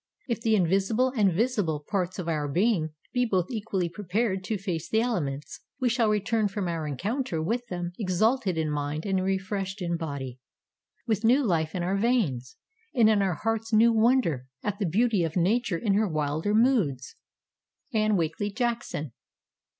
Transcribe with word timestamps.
If 0.27 0.41
the 0.41 0.55
invisible 0.55 1.13
and 1.15 1.31
visible 1.31 1.85
parts 1.87 2.17
of 2.17 2.27
our 2.27 2.47
being 2.47 2.89
be 3.13 3.23
both 3.23 3.51
equally 3.51 3.87
prepared 3.87 4.43
to 4.45 4.57
face 4.57 4.89
the 4.89 4.99
elements, 4.99 5.59
we 5.79 5.89
shall 5.89 6.09
return 6.09 6.47
from 6.47 6.67
our 6.67 6.87
encounter 6.87 7.39
with 7.39 7.67
them 7.67 7.91
exalted 7.99 8.57
in 8.57 8.71
mind 8.71 9.05
and 9.05 9.23
refreshed 9.23 9.79
in 9.79 9.97
body; 9.97 10.39
with 11.05 11.23
new 11.23 11.43
life 11.45 11.75
in 11.75 11.83
our 11.83 11.97
veins, 11.97 12.55
and 12.95 13.11
in 13.11 13.21
our 13.21 13.35
hearts 13.35 13.71
new 13.71 13.93
wonder 13.93 14.47
at 14.63 14.79
the 14.79 14.87
beauty 14.89 15.23
of 15.23 15.35
Nature 15.37 15.77
in 15.77 15.93
her 15.93 16.07
wilder 16.07 16.55
moods. 16.55 17.15
Anne 17.93 18.17
Wakely 18.17 18.49
Jackson. 18.49 19.11